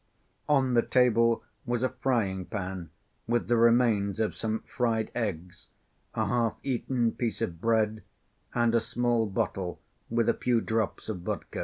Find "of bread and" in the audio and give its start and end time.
7.39-8.73